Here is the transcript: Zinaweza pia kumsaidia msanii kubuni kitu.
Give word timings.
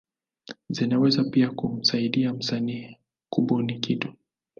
Zinaweza 0.69 1.23
pia 1.23 1.51
kumsaidia 1.51 2.33
msanii 2.33 2.97
kubuni 3.29 3.79
kitu. 3.79 4.13